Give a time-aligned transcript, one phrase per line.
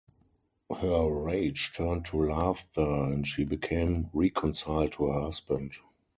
[0.79, 5.73] Her rage turned to laughter, and she became reconciled to her husband.